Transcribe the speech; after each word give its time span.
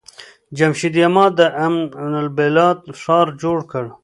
جمشيد 0.57 0.93
يما 1.03 1.25
د 1.37 1.39
ام 1.65 1.75
البلاد 2.21 2.79
ښار 3.01 3.27
جوړ 3.41 3.57
کړ. 3.71 3.85